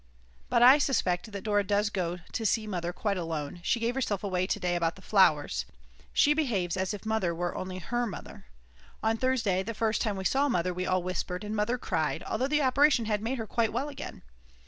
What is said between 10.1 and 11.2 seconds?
we saw Mother, we all